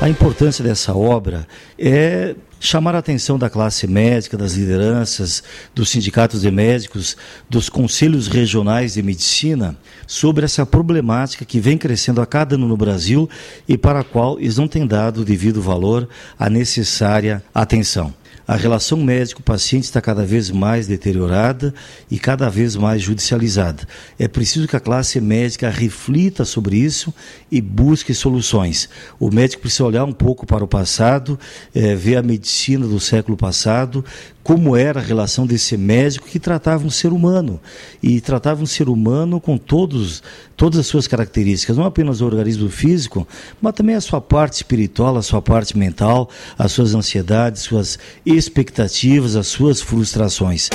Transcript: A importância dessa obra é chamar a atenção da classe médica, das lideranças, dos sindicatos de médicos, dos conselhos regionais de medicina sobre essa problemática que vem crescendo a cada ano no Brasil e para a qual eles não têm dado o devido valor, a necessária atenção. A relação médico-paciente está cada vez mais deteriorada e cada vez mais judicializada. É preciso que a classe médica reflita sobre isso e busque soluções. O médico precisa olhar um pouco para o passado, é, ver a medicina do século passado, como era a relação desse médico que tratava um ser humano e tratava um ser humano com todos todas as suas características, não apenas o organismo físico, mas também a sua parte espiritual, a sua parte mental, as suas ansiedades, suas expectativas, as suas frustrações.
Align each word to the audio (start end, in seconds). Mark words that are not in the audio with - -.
A 0.00 0.08
importância 0.08 0.62
dessa 0.62 0.94
obra 0.94 1.44
é 1.76 2.36
chamar 2.60 2.94
a 2.94 2.98
atenção 2.98 3.36
da 3.36 3.50
classe 3.50 3.84
médica, 3.88 4.36
das 4.36 4.52
lideranças, 4.52 5.42
dos 5.74 5.88
sindicatos 5.88 6.42
de 6.42 6.50
médicos, 6.52 7.16
dos 7.50 7.68
conselhos 7.68 8.28
regionais 8.28 8.94
de 8.94 9.02
medicina 9.02 9.76
sobre 10.06 10.44
essa 10.44 10.64
problemática 10.64 11.44
que 11.44 11.58
vem 11.58 11.76
crescendo 11.76 12.20
a 12.20 12.26
cada 12.26 12.54
ano 12.54 12.68
no 12.68 12.76
Brasil 12.76 13.28
e 13.66 13.76
para 13.76 14.00
a 14.00 14.04
qual 14.04 14.38
eles 14.38 14.56
não 14.56 14.68
têm 14.68 14.86
dado 14.86 15.22
o 15.22 15.24
devido 15.24 15.60
valor, 15.60 16.08
a 16.38 16.48
necessária 16.48 17.42
atenção. 17.52 18.14
A 18.48 18.56
relação 18.56 18.96
médico-paciente 18.96 19.84
está 19.84 20.00
cada 20.00 20.24
vez 20.24 20.50
mais 20.50 20.86
deteriorada 20.86 21.74
e 22.10 22.18
cada 22.18 22.48
vez 22.48 22.76
mais 22.76 23.02
judicializada. 23.02 23.86
É 24.18 24.26
preciso 24.26 24.66
que 24.66 24.74
a 24.74 24.80
classe 24.80 25.20
médica 25.20 25.68
reflita 25.68 26.46
sobre 26.46 26.78
isso 26.78 27.12
e 27.52 27.60
busque 27.60 28.14
soluções. 28.14 28.88
O 29.20 29.30
médico 29.30 29.60
precisa 29.60 29.84
olhar 29.84 30.04
um 30.04 30.14
pouco 30.14 30.46
para 30.46 30.64
o 30.64 30.68
passado, 30.68 31.38
é, 31.74 31.94
ver 31.94 32.16
a 32.16 32.22
medicina 32.22 32.86
do 32.86 32.98
século 32.98 33.36
passado, 33.36 34.02
como 34.42 34.74
era 34.74 34.98
a 34.98 35.02
relação 35.02 35.46
desse 35.46 35.76
médico 35.76 36.26
que 36.26 36.40
tratava 36.40 36.86
um 36.86 36.90
ser 36.90 37.12
humano 37.12 37.60
e 38.02 38.18
tratava 38.18 38.62
um 38.62 38.66
ser 38.66 38.88
humano 38.88 39.38
com 39.42 39.58
todos 39.58 40.22
todas 40.56 40.80
as 40.80 40.86
suas 40.88 41.06
características, 41.06 41.76
não 41.76 41.84
apenas 41.84 42.20
o 42.20 42.26
organismo 42.26 42.68
físico, 42.68 43.28
mas 43.62 43.74
também 43.74 43.94
a 43.94 44.00
sua 44.00 44.20
parte 44.20 44.54
espiritual, 44.54 45.16
a 45.16 45.22
sua 45.22 45.40
parte 45.40 45.78
mental, 45.78 46.28
as 46.58 46.72
suas 46.72 46.96
ansiedades, 46.96 47.62
suas 47.62 47.96
expectativas, 48.38 49.36
as 49.36 49.48
suas 49.48 49.80
frustrações. 49.82 50.70